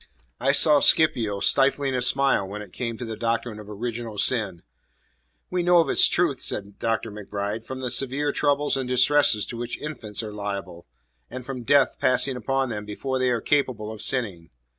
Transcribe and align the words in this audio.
I 0.39 0.51
saw 0.51 0.79
Scipio 0.79 1.41
stifling 1.41 1.93
a 1.93 2.01
smile 2.01 2.47
when 2.47 2.63
it 2.63 2.73
came 2.73 2.97
to 2.97 3.05
the 3.05 3.15
doctrine 3.15 3.59
of 3.59 3.69
original 3.69 4.17
sin. 4.17 4.63
"We 5.51 5.61
know 5.61 5.77
of 5.79 5.89
its 5.89 6.07
truth," 6.07 6.41
said 6.41 6.79
Dr. 6.79 7.11
MacBride, 7.11 7.65
"from 7.65 7.81
the 7.81 7.91
severe 7.91 8.31
troubles 8.31 8.75
and 8.75 8.87
distresses 8.89 9.45
to 9.45 9.57
which 9.57 9.77
infants 9.77 10.23
are 10.23 10.33
liable, 10.33 10.87
and 11.29 11.45
from 11.45 11.61
death 11.61 11.99
passing 11.99 12.35
upon 12.35 12.69
them 12.69 12.83
before 12.83 13.19
they 13.19 13.29
are 13.29 13.41
capable 13.41 13.91
of 13.91 14.01
sinning." 14.01 14.49